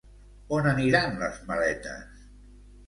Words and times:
On 0.59 0.69
aniran 0.71 1.21
les 1.21 1.39
maletes? 1.53 2.27